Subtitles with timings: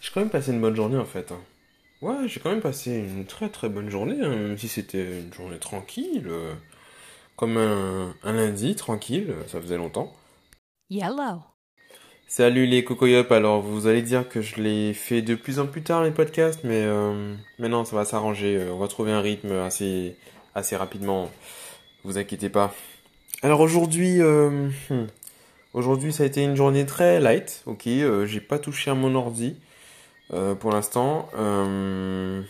[0.00, 1.32] J'ai quand même passé une bonne journée en fait.
[1.32, 1.40] hein.
[2.00, 5.32] Ouais, j'ai quand même passé une très très bonne journée, hein, même si c'était une
[5.34, 6.54] journée tranquille, euh,
[7.36, 10.14] comme un, un lundi tranquille, euh, ça faisait longtemps.
[10.90, 11.42] Yellow.
[12.28, 15.82] Salut les cocoyops, alors vous allez dire que je les fais de plus en plus
[15.82, 19.52] tard les podcasts, mais, euh, mais non, ça va s'arranger, on va trouver un rythme
[19.52, 20.14] assez,
[20.54, 21.30] assez rapidement,
[22.04, 22.74] vous inquiétez pas.
[23.42, 25.06] Alors aujourd'hui, euh, hmm,
[25.72, 29.14] aujourd'hui ça a été une journée très light, ok, euh, j'ai pas touché à mon
[29.14, 29.56] ordi.
[30.32, 32.42] Euh, pour l'instant, euh,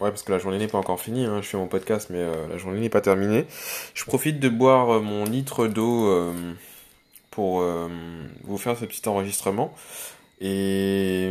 [0.00, 2.20] ouais, parce que la journée n'est pas encore finie, hein, je fais mon podcast, mais
[2.20, 3.46] euh, la journée n'est pas terminée.
[3.94, 6.32] Je profite de boire euh, mon litre d'eau
[7.30, 7.64] pour
[8.44, 9.74] vous faire ce petit enregistrement.
[10.40, 11.30] Et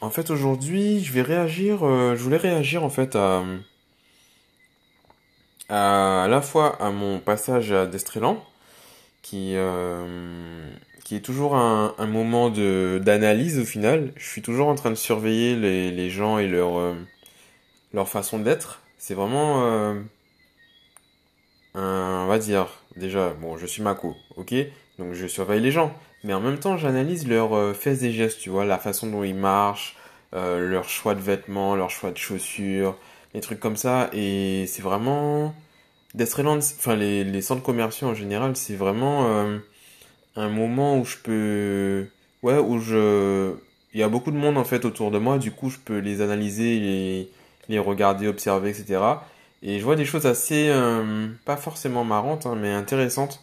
[0.00, 3.44] en fait, aujourd'hui, je vais réagir, je voulais réagir en fait à,
[5.68, 8.42] à, à la fois à mon passage à Destrélan,
[9.22, 9.54] qui,
[11.06, 14.12] qui est toujours un, un moment de, d'analyse au final.
[14.16, 16.94] Je suis toujours en train de surveiller les, les gens et leur, euh,
[17.94, 18.80] leur façon d'être.
[18.98, 19.94] C'est vraiment euh,
[21.76, 24.52] un, on va dire, déjà, bon, je suis Mako, ok?
[24.98, 25.94] Donc je surveille les gens.
[26.24, 29.22] Mais en même temps, j'analyse leurs euh, faits et gestes, tu vois, la façon dont
[29.22, 29.94] ils marchent,
[30.34, 32.98] euh, leur choix de vêtements, leur choix de chaussures,
[33.32, 34.10] les trucs comme ça.
[34.12, 35.54] Et c'est vraiment...
[36.14, 39.58] Deathland, enfin les, les centres commerciaux en général, c'est vraiment euh,
[40.36, 42.06] un moment où je peux...
[42.42, 43.54] Ouais, où je...
[43.94, 45.98] Il y a beaucoup de monde en fait autour de moi, du coup je peux
[45.98, 47.30] les analyser, les,
[47.68, 49.00] les regarder, observer, etc.
[49.62, 53.42] Et je vois des choses assez, euh, pas forcément marrantes, hein, mais intéressantes.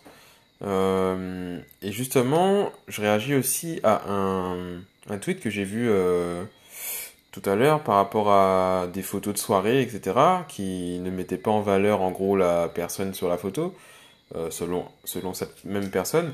[0.64, 4.78] Euh, et justement, je réagis aussi à un,
[5.10, 6.44] un tweet que j'ai vu euh,
[7.32, 10.16] tout à l'heure par rapport à des photos de soirée, etc.,
[10.48, 13.76] qui ne mettaient pas en valeur en gros la personne sur la photo,
[14.50, 16.34] selon, selon cette même personne.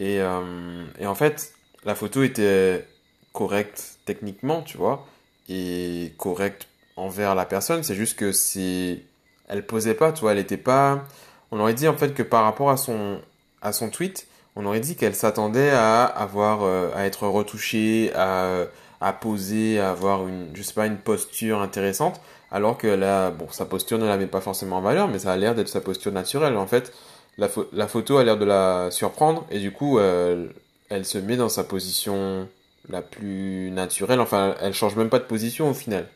[0.00, 1.52] Et, euh, et en fait,
[1.84, 2.86] la photo était
[3.32, 5.06] correcte techniquement, tu vois,
[5.48, 7.82] et correcte envers la personne.
[7.82, 9.02] C'est juste que c'est,
[9.48, 11.04] elle posait pas, tu vois, elle était pas.
[11.50, 13.20] On aurait dit en fait que par rapport à son,
[13.62, 14.26] à son tweet,
[14.56, 18.64] on aurait dit qu'elle s'attendait à avoir, euh, à être retouchée, à,
[19.00, 22.20] à poser, à avoir une, je sais pas, une posture intéressante,
[22.50, 25.32] alors que là, bon, sa posture ne la met pas forcément en valeur, mais ça
[25.32, 26.56] a l'air d'être sa posture naturelle.
[26.56, 26.92] En fait,
[27.38, 30.48] la, pho- la photo a l'air de la surprendre, et du coup, euh,
[30.90, 32.48] elle se met dans sa position
[32.88, 34.20] la plus naturelle.
[34.20, 36.08] Enfin, elle change même pas de position au final.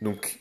[0.00, 0.38] Donc,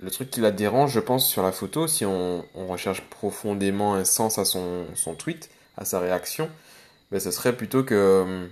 [0.00, 4.04] le truc qui la dérange, je pense, sur la photo, si on, recherche profondément un
[4.04, 4.86] sens à son,
[5.18, 6.50] tweet, à sa réaction,
[7.10, 8.46] ben, ce serait plutôt que, euh,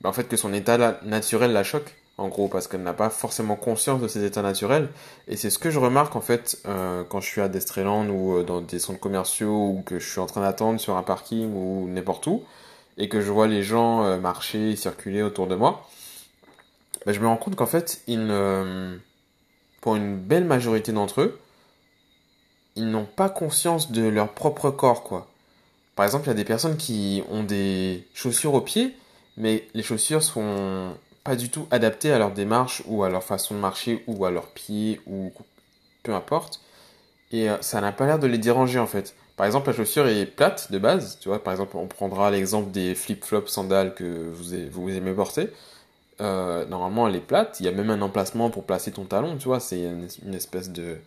[0.00, 3.10] ben, en fait, que son état naturel la choque, en gros, parce qu'elle n'a pas
[3.10, 4.88] forcément conscience de ses états naturels.
[5.28, 8.38] Et c'est ce que je remarque, en fait, euh, quand je suis à Destreland ou
[8.38, 11.52] euh, dans des centres commerciaux ou que je suis en train d'attendre sur un parking
[11.52, 12.42] ou n'importe où,
[12.96, 15.88] et que je vois les gens euh, marcher circuler autour de moi,
[17.04, 18.20] ben, je me rends compte qu'en fait, ils
[19.80, 21.40] pour une belle majorité d'entre eux,
[22.76, 25.28] ils n'ont pas conscience de leur propre corps, quoi.
[25.96, 28.94] Par exemple, il y a des personnes qui ont des chaussures aux pieds,
[29.36, 30.94] mais les chaussures sont
[31.24, 34.30] pas du tout adaptées à leur démarche ou à leur façon de marcher ou à
[34.30, 35.32] leurs pieds ou
[36.02, 36.60] peu importe.
[37.30, 39.14] Et euh, ça n'a pas l'air de les déranger en fait.
[39.36, 41.42] Par exemple, la chaussure est plate de base, tu vois.
[41.42, 45.48] Par exemple, on prendra l'exemple des flip-flops sandales que vous, vous aimez porter.
[46.20, 47.58] Euh, normalement, elle est plate.
[47.58, 49.60] Il y a même un emplacement pour placer ton talon, tu vois.
[49.60, 50.98] C'est une, espèce de,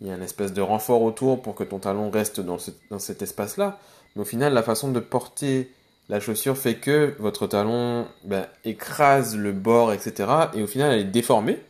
[0.00, 2.58] il y a une espèce de renfort autour pour que ton talon reste dans,
[2.90, 3.78] dans cet espace-là.
[4.14, 5.72] Mais au final, la façon de porter
[6.10, 10.28] la chaussure fait que votre talon ben, écrase le bord, etc.
[10.54, 11.60] Et au final, elle est déformée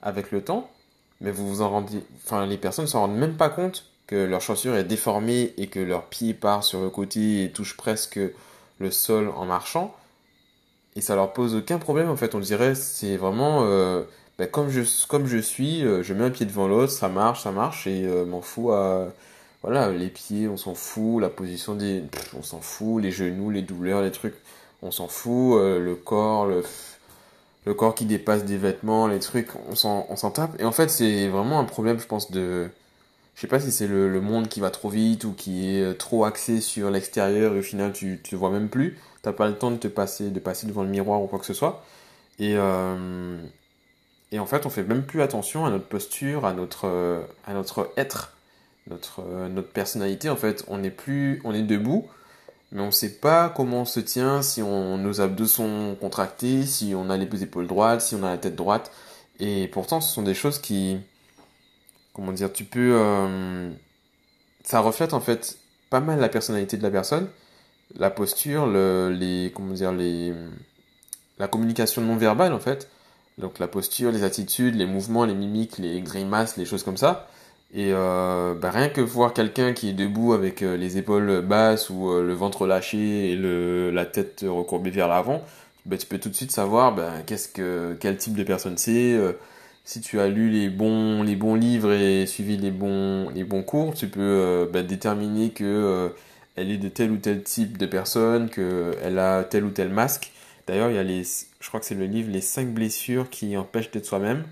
[0.00, 0.70] avec le temps.
[1.20, 4.40] Mais vous vous en rendez, enfin, les personnes s'en rendent même pas compte que leur
[4.40, 8.18] chaussure est déformée et que leur pied part sur le côté et touche presque
[8.78, 9.94] le sol en marchant.
[10.96, 12.34] Et ça leur pose aucun problème en fait.
[12.34, 14.02] On dirait c'est vraiment euh,
[14.38, 17.42] ben, comme je comme je suis, euh, je mets un pied devant l'autre, ça marche,
[17.42, 19.08] ça marche et euh, m'en fous à
[19.62, 22.04] voilà les pieds, on s'en fout, la position des,
[22.36, 24.34] on s'en fout, les genoux, les douleurs, les trucs,
[24.82, 26.62] on s'en fout, euh, le corps, le
[27.64, 30.60] le corps qui dépasse des vêtements, les trucs, on s'en tape.
[30.60, 32.68] Et en fait c'est vraiment un problème, je pense de
[33.34, 35.94] je sais pas si c'est le, monde qui va trop vite ou qui est euh,
[35.94, 38.98] trop axé sur l'extérieur et au final tu tu vois même plus.
[39.22, 41.46] T'as pas le temps de te passer, de passer devant le miroir ou quoi que
[41.46, 41.84] ce soit.
[42.38, 43.36] Et, euh,
[44.36, 48.32] en fait, on fait même plus attention à notre posture, à notre être,
[48.88, 50.28] notre, euh, notre personnalité.
[50.30, 52.06] En fait, on est plus, on est debout,
[52.72, 56.94] mais on sait pas comment on se tient, si on, nos abdos sont contractés, si
[56.96, 58.90] on a les épaules droites, si on a la tête droite.
[59.40, 60.98] Et pourtant, ce sont des choses qui,
[62.12, 63.70] comment dire, tu peux, euh,
[64.64, 65.58] ça reflète en fait
[65.90, 67.28] pas mal la personnalité de la personne,
[67.96, 70.32] la posture, le, les, comment dire, les,
[71.38, 72.88] la communication non verbale en fait.
[73.38, 77.28] Donc la posture, les attitudes, les mouvements, les mimiques, les grimaces, les choses comme ça.
[77.74, 81.88] Et euh, bah, rien que voir quelqu'un qui est debout avec euh, les épaules basses
[81.88, 85.42] ou euh, le ventre lâché et le, la tête recourbée vers l'avant,
[85.86, 89.18] bah, tu peux tout de suite savoir bah, qu'est-ce que, quel type de personne c'est.
[89.84, 93.62] si tu as lu les bons, les bons livres et suivi les bons, les bons
[93.62, 96.12] cours, tu peux bah, déterminer que
[96.56, 100.32] elle est de tel ou tel type de personne, qu'elle a tel ou tel masque.
[100.66, 103.56] D'ailleurs, il y a les, je crois que c'est le livre Les 5 blessures qui
[103.56, 104.44] empêchent d'être soi-même.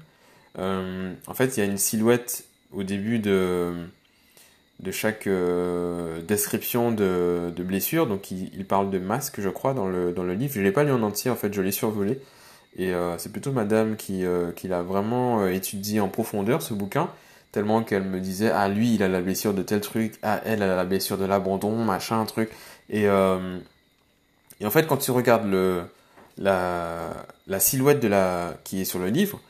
[0.58, 3.72] en fait, il y a une silhouette au début de,
[4.80, 8.06] de chaque euh, description de, de, blessure.
[8.06, 10.52] Donc il, parle de masque, je crois, dans le, dans le livre.
[10.54, 12.20] Je ne l'ai pas lu en entier, en fait, je l'ai survolé.
[12.76, 17.10] Et euh, c'est plutôt madame qui, euh, qui l'a vraiment étudié en profondeur, ce bouquin,
[17.52, 20.62] tellement qu'elle me disait, ah lui, il a la blessure de tel truc, ah elle,
[20.62, 22.50] elle a la blessure de l'abandon, machin, truc.
[22.88, 25.82] Et, et en fait, quand tu regardes le,
[26.38, 27.10] la,
[27.48, 29.40] la silhouette de la, qui est sur le livre,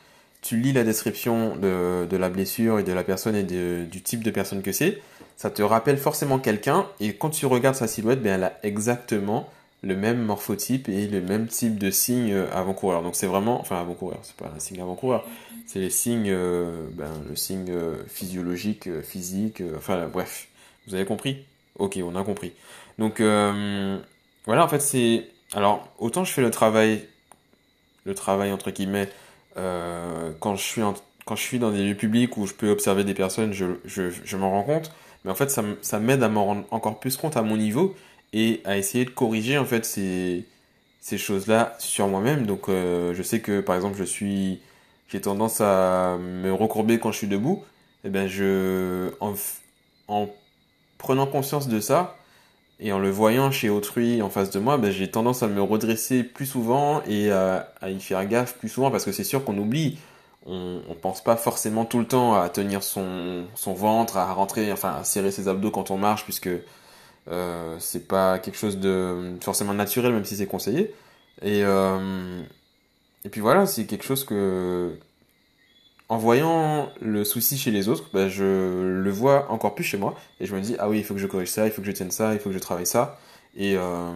[0.41, 4.23] tu lis la description de, de, la blessure et de la personne et du type
[4.23, 5.01] de personne que c'est,
[5.37, 9.49] ça te rappelle forcément quelqu'un, et quand tu regardes sa silhouette, ben, elle a exactement
[9.83, 13.01] le même morphotype et le même type de signe avant-coureur.
[13.01, 15.25] Donc c'est vraiment, enfin avant-coureur, c'est pas un signe avant-coureur,
[15.65, 20.47] c'est les signes, euh, ben, le signe euh, physiologique, euh, physique, enfin bref,
[20.87, 21.45] vous avez compris?
[21.79, 22.53] Ok, on a compris.
[22.99, 27.07] Donc voilà, en fait c'est, alors autant je fais le travail,
[28.05, 29.09] le travail entre guillemets,
[29.57, 30.81] euh, quand je suis
[31.25, 34.09] quand je suis dans des lieux publics où je peux observer des personnes, je, je,
[34.09, 34.91] je m'en rends compte.
[35.23, 37.95] Mais en fait, ça, ça m'aide à m'en rendre encore plus compte à mon niveau
[38.33, 40.45] et à essayer de corriger en fait ces,
[40.99, 42.45] ces choses-là sur moi-même.
[42.45, 44.61] Donc, euh, je sais que par exemple, je suis,
[45.09, 47.63] j'ai tendance à me recourber quand je suis debout.
[48.03, 49.35] Et eh ben, je, en,
[50.07, 50.27] en
[50.97, 52.17] prenant conscience de ça,
[52.81, 55.61] et en le voyant chez autrui en face de moi, ben, j'ai tendance à me
[55.61, 59.57] redresser plus souvent et à, y faire gaffe plus souvent parce que c'est sûr qu'on
[59.57, 59.99] oublie.
[60.47, 64.95] On, on pense pas forcément tout le temps à tenir son, ventre, à rentrer, enfin
[64.99, 66.49] à serrer ses abdos quand on marche puisque
[67.29, 70.95] euh, c'est pas quelque chose de forcément naturel même si c'est conseillé.
[71.43, 72.41] Et, euh,
[73.23, 74.97] et puis voilà, c'est quelque chose que
[76.11, 80.13] en voyant le souci chez les autres, bah, je le vois encore plus chez moi.
[80.41, 81.87] Et je me dis, ah oui, il faut que je corrige ça, il faut que
[81.87, 83.17] je tienne ça, il faut que je travaille ça.
[83.55, 84.11] Et, euh,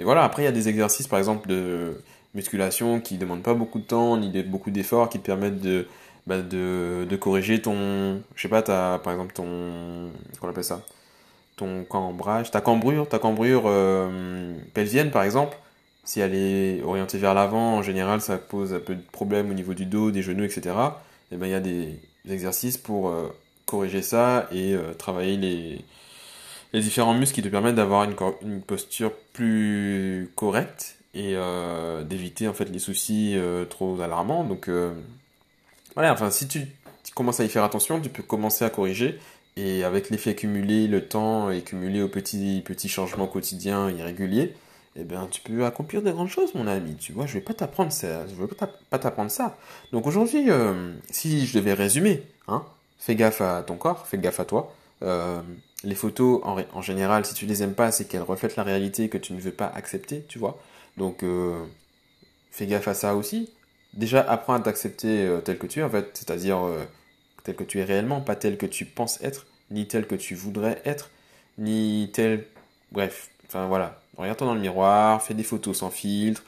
[0.00, 2.02] voilà, après, il y a des exercices, par exemple, de
[2.34, 5.86] musculation qui ne demandent pas beaucoup de temps, ni beaucoup d'efforts, qui te permettent de,
[6.26, 8.22] bah, de, corriger ton...
[8.34, 10.10] Je sais pas, as, par exemple, ton...
[10.40, 10.82] Qu'on appelle ça?
[11.54, 15.56] Ton cambrage, ta cambrure, ta cambrure euh, pelvienne, par exemple.
[16.02, 19.54] Si elle est orientée vers l'avant, en général, ça pose un peu de problèmes au
[19.54, 20.74] niveau du dos, des genoux, etc
[21.32, 23.28] eh ben, il y a des exercices pour euh,
[23.64, 25.84] corriger ça et euh, travailler les,
[26.72, 32.48] les différents muscles qui te permettent d'avoir une, une, posture plus correcte et euh, d'éviter
[32.48, 33.36] en fait les soucis
[33.70, 34.44] trop alarmants.
[34.44, 34.70] Donc
[35.94, 36.66] voilà, enfin si tu,
[37.04, 39.18] tu, commences à y faire attention, tu peux commencer à corriger
[39.56, 44.54] et avec l'effet cumulé, le temps et cumulé aux petits, petits changements quotidiens irréguliers,
[44.98, 46.96] eh bien, tu peux accomplir de grandes choses, mon ami.
[46.96, 48.26] Tu vois, je vais pas t'apprendre ça.
[48.26, 48.46] Je vais
[48.90, 49.58] pas t'apprendre ça.
[49.92, 52.64] Donc aujourd'hui, euh, si je devais résumer, hein,
[52.98, 54.74] fais gaffe à ton corps, fais gaffe à toi.
[55.02, 55.42] Euh,
[55.84, 59.10] les photos, en, en, général, si tu les aimes pas, c'est qu'elles reflètent la réalité
[59.10, 60.58] que tu ne veux pas accepter, tu vois.
[60.96, 61.62] Donc, euh,
[62.50, 63.50] fais gaffe à ça aussi.
[63.92, 66.58] Déjà, apprends à t'accepter tel que tu es, en fait, c'est-à-dire
[67.44, 70.34] tel que tu es réellement, pas tel que tu penses être, ni tel que tu
[70.34, 71.10] voudrais être,
[71.58, 72.46] ni tel...
[72.92, 76.42] Bref, enfin voilà, Regarde-toi dans le miroir, fais des photos sans filtre.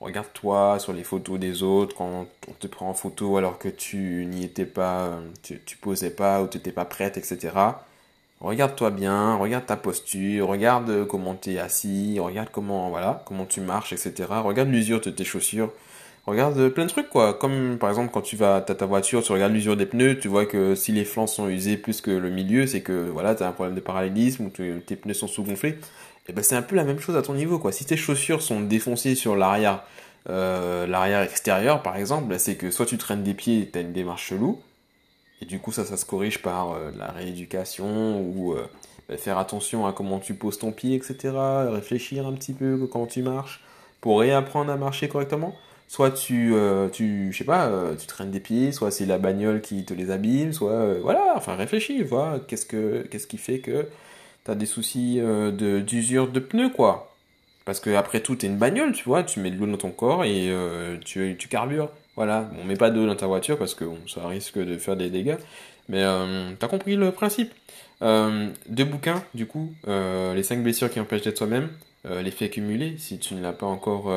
[0.00, 4.26] Regarde-toi sur les photos des autres quand on te prend en photo alors que tu
[4.26, 7.50] n'y étais pas, tu, tu posais pas ou tu n'étais pas prête, etc.
[8.40, 13.60] Regarde-toi bien, regarde ta posture, regarde comment tu es assis, regarde comment, voilà, comment tu
[13.60, 14.28] marches, etc.
[14.44, 15.70] Regarde l'usure de tes chaussures.
[16.26, 17.34] Regarde plein de trucs, quoi.
[17.34, 20.28] Comme, par exemple, quand tu vas, à ta voiture, tu regardes l'usure des pneus, tu
[20.28, 23.42] vois que si les flancs sont usés plus que le milieu, c'est que, voilà, tu
[23.42, 25.78] as un problème de parallélisme ou tes pneus sont sous-gonflés
[26.22, 27.72] et eh ben c'est un peu la même chose à ton niveau quoi.
[27.72, 29.82] Si tes chaussures sont défoncées sur l'arrière
[30.30, 33.92] euh, l'arrière extérieur par exemple, c'est que soit tu traînes des pieds, tu as une
[33.92, 34.60] démarche chelou,
[35.40, 38.68] et du coup ça ça se corrige par euh, la rééducation ou euh,
[39.08, 41.32] ben, faire attention à comment tu poses ton pied, etc.
[41.68, 43.60] Réfléchir un petit peu quand tu marches
[44.00, 45.56] pour réapprendre à marcher correctement.
[45.88, 46.54] Soit tu,
[46.92, 50.52] tu je pas, tu traînes des pieds, soit c'est la bagnole qui te les abîme,
[50.52, 53.86] soit voilà, enfin réfléchis, vois qu'est-ce que qu'est-ce qui fait que
[54.44, 57.14] t'as des soucis euh, de d'usure de pneus, quoi.
[57.64, 59.90] Parce que après tout, t'es une bagnole, tu vois, tu mets de l'eau dans ton
[59.90, 61.90] corps et euh, tu, tu carbures.
[62.16, 65.10] Voilà, on met pas d'eau dans ta voiture parce que ça risque de faire des
[65.10, 65.36] dégâts.
[65.88, 67.52] Mais euh, t'as compris le principe.
[68.02, 71.68] Euh, deux bouquins, du coup, les cinq blessures qui empêchent d'être soi-même,
[72.04, 74.12] l'effet cumulé, si tu ne l'as pas encore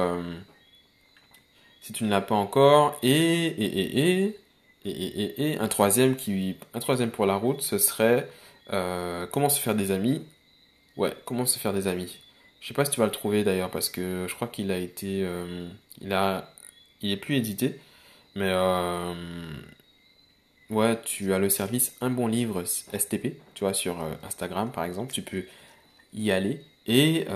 [1.85, 2.97] si tu ne l'as pas encore.
[3.03, 4.39] Et, et, et, et,
[4.85, 8.27] et, et, et, un troisième qui, un troisième pour la route, ce serait
[8.73, 10.25] euh, comment se faire des amis.
[10.97, 12.17] Ouais, comment se faire des amis.
[12.59, 14.79] Je sais pas si tu vas le trouver d'ailleurs parce que je crois qu'il a
[14.79, 15.69] été, euh,
[16.01, 16.51] il a,
[17.01, 17.79] il est plus édité,
[18.35, 19.13] mais euh,
[20.71, 25.13] ouais, tu as le service un bon livre STP, tu vois sur Instagram par exemple,
[25.13, 25.43] tu peux
[26.13, 27.27] y aller et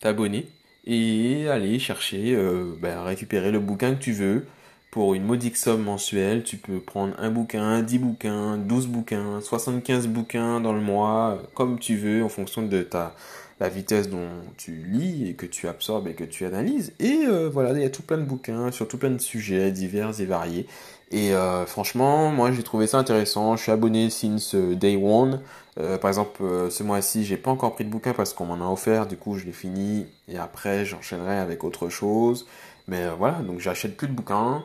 [0.00, 0.46] t'abonner
[0.86, 4.46] et aller chercher, euh, ben, récupérer le bouquin que tu veux.
[4.90, 10.08] Pour une modique somme mensuelle, tu peux prendre un bouquin, 10 bouquins, 12 bouquins, 75
[10.08, 13.14] bouquins dans le mois, comme tu veux, en fonction de ta,
[13.60, 16.92] la vitesse dont tu lis et que tu absorbes et que tu analyses.
[16.98, 19.70] Et euh, voilà, il y a tout plein de bouquins sur tout plein de sujets
[19.70, 20.66] divers et variés.
[21.12, 23.56] Et euh, franchement, moi j'ai trouvé ça intéressant.
[23.56, 25.40] Je suis abonné since day one.
[25.78, 28.64] Euh, par exemple, euh, ce mois-ci, j'ai pas encore pris de bouquin parce qu'on m'en
[28.66, 29.06] a offert.
[29.06, 32.46] Du coup, je l'ai fini et après, j'enchaînerai avec autre chose.
[32.88, 34.64] Mais euh, voilà, donc j'achète plus de bouquins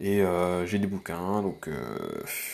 [0.00, 1.42] et euh, j'ai des bouquins.
[1.42, 1.72] Donc euh,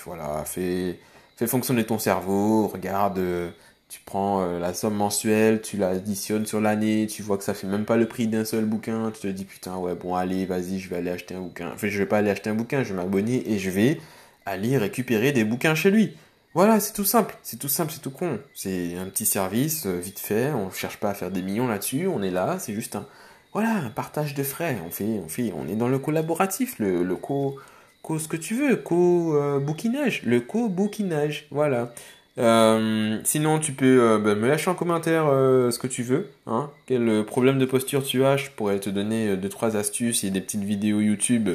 [0.04, 0.98] voilà, fais,
[1.46, 2.68] fonctionner ton cerveau.
[2.68, 3.50] Regarde, euh,
[3.88, 7.66] tu prends euh, la somme mensuelle, tu l'additionnes sur l'année, tu vois que ça fait
[7.66, 9.10] même pas le prix d'un seul bouquin.
[9.12, 11.70] Tu te dis putain, ouais, bon, allez, vas-y, je vais aller acheter un bouquin.
[11.74, 14.00] Enfin, je vais pas aller acheter un bouquin, je vais m'abonner et je vais
[14.44, 16.14] aller récupérer des bouquins chez lui.
[16.54, 18.38] Voilà, c'est tout simple, c'est tout simple, c'est tout con.
[18.54, 22.06] C'est un petit service, euh, vite fait, on cherche pas à faire des millions là-dessus,
[22.06, 23.06] on est là, c'est juste un,
[23.52, 24.76] voilà, un partage de frais.
[24.86, 27.58] On fait, on fait, on est dans le collaboratif, le, co,
[28.02, 31.92] que tu veux, co euh, le co bouquinage, voilà.
[32.38, 36.28] Euh, sinon, tu peux euh, bah, me lâcher en commentaire euh, ce que tu veux,
[36.46, 36.70] hein.
[36.86, 40.30] Quel problème de posture tu as, je pourrais te donner euh, deux trois astuces et
[40.30, 41.48] des petites vidéos YouTube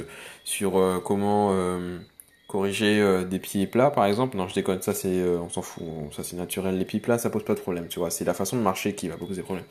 [0.44, 0.74] sur
[1.06, 1.56] comment
[2.48, 4.36] corriger des pieds plats, par exemple.
[4.36, 6.78] Non, je déconne, ça c'est, on s'en fout, ça c'est naturel.
[6.78, 8.10] Les pieds plats, ça pose pas de problème, tu vois.
[8.10, 9.66] C'est la façon de marcher qui va poser problème.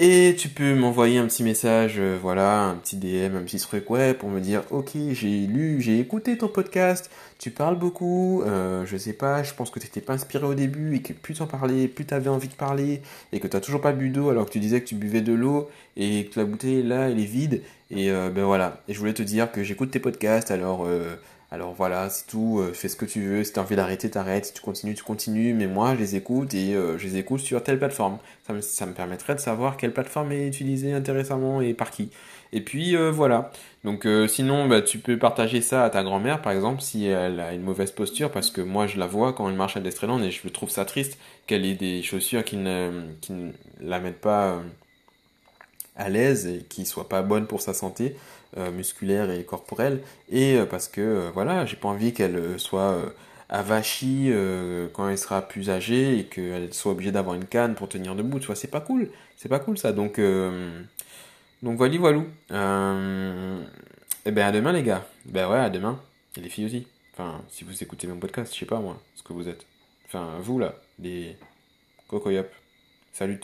[0.00, 3.88] Et tu peux m'envoyer un petit message, euh, voilà, un petit DM, un petit truc,
[3.90, 8.84] ouais, pour me dire, ok, j'ai lu, j'ai écouté ton podcast, tu parles beaucoup, euh,
[8.86, 11.46] je sais pas, je pense que t'étais pas inspiré au début et que plus t'en
[11.46, 14.50] parlais, plus t'avais envie de parler et que t'as toujours pas bu d'eau alors que
[14.50, 17.62] tu disais que tu buvais de l'eau et que la bouteille là, elle est vide.
[17.90, 21.14] Et euh, ben voilà, et je voulais te dire que j'écoute tes podcasts, alors euh,
[21.54, 24.46] alors voilà, c'est tout, euh, fais ce que tu veux, si t'as envie d'arrêter, t'arrêtes,
[24.46, 27.38] si tu continues, tu continues, mais moi je les écoute et euh, je les écoute
[27.38, 28.18] sur telle plateforme.
[28.60, 32.10] Ça me, permettrait de savoir quelle plateforme est utilisée intéressamment et par qui.
[32.52, 33.52] Et puis euh, voilà.
[33.84, 37.52] Donc sinon, bah, tu peux partager ça à ta grand-mère par exemple si elle a
[37.52, 40.32] une mauvaise posture parce que moi je la vois quand elle marche à Destreland et
[40.32, 42.90] je trouve ça triste qu'elle ait des chaussures qui ne,
[43.30, 44.60] ne la mettent pas
[45.96, 48.16] à l'aise et qui soient pas bonnes pour sa santé
[48.56, 50.00] euh, musculaire et corporelle.
[50.30, 53.00] Et euh, parce que euh, voilà j'ai pas envie qu'elle soit
[53.48, 54.32] avachie
[54.92, 58.40] quand elle sera plus âgée et qu'elle soit obligée d'avoir une canne pour tenir debout.
[58.40, 59.10] Tu vois c'est pas cool.
[59.36, 59.92] C'est pas cool ça.
[59.92, 60.18] Donc
[61.64, 63.64] donc voilà euh,
[64.26, 65.06] et ben à demain les gars.
[65.24, 65.98] Ben ouais à demain.
[66.36, 66.86] Et les filles aussi.
[67.14, 69.64] Enfin si vous écoutez mon podcast je sais pas moi ce que vous êtes.
[70.06, 71.36] Enfin vous là les
[72.08, 72.46] cocoyop
[73.12, 73.40] salut